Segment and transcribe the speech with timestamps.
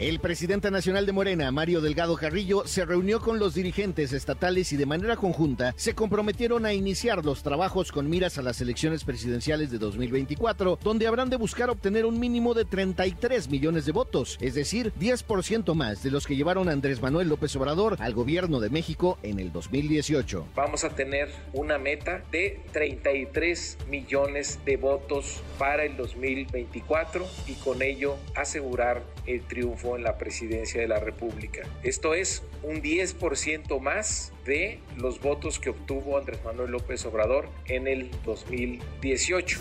[0.00, 4.78] El presidente nacional de Morena, Mario Delgado Carrillo, se reunió con los dirigentes estatales y
[4.78, 9.70] de manera conjunta se comprometieron a iniciar los trabajos con miras a las elecciones presidenciales
[9.70, 14.54] de 2024, donde habrán de buscar obtener un mínimo de 33 millones de votos, es
[14.54, 19.18] decir, 10% más de los que llevaron Andrés Manuel López Obrador al gobierno de México
[19.22, 20.46] en el 2018.
[20.54, 27.82] Vamos a tener una meta de 33 millones de votos para el 2024 y con
[27.82, 31.62] ello asegurar el triunfo en la presidencia de la República.
[31.82, 37.86] Esto es un 10% más de los votos que obtuvo Andrés Manuel López Obrador en
[37.86, 39.60] el 2018.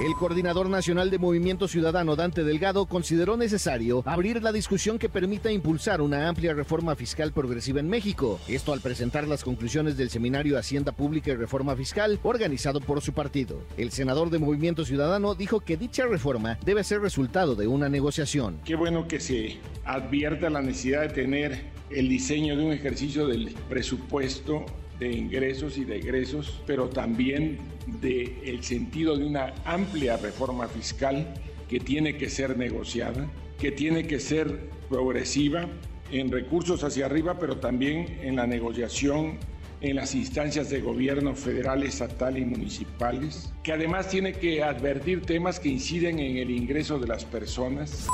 [0.00, 5.52] El coordinador nacional de Movimiento Ciudadano, Dante Delgado, consideró necesario abrir la discusión que permita
[5.52, 8.40] impulsar una amplia reforma fiscal progresiva en México.
[8.48, 13.12] Esto al presentar las conclusiones del seminario Hacienda Pública y Reforma Fiscal organizado por su
[13.12, 13.62] partido.
[13.76, 18.60] El senador de Movimiento Ciudadano dijo que dicha reforma debe ser resultado de una negociación.
[18.64, 23.54] Qué bueno que se advierta la necesidad de tener el diseño de un ejercicio del
[23.68, 24.64] presupuesto
[25.02, 27.58] de ingresos y de egresos, pero también
[28.00, 31.34] del el sentido de una amplia reforma fiscal
[31.68, 35.66] que tiene que ser negociada, que tiene que ser progresiva
[36.10, 39.38] en recursos hacia arriba, pero también en la negociación
[39.82, 45.58] en las instancias de gobierno federal, estatal y municipales, que además tiene que advertir temas
[45.58, 48.06] que inciden en el ingreso de las personas.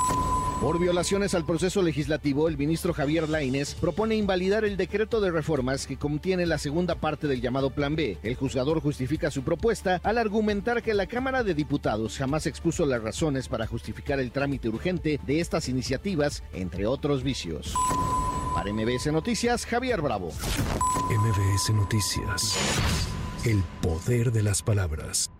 [0.61, 5.87] Por violaciones al proceso legislativo, el ministro Javier Laines propone invalidar el decreto de reformas
[5.87, 8.19] que contiene la segunda parte del llamado Plan B.
[8.23, 13.03] El juzgador justifica su propuesta al argumentar que la Cámara de Diputados jamás expuso las
[13.03, 17.75] razones para justificar el trámite urgente de estas iniciativas, entre otros vicios.
[18.59, 20.31] Para MBS Noticias, Javier Bravo.
[21.11, 22.59] MBS Noticias.
[23.45, 25.31] El poder de las palabras.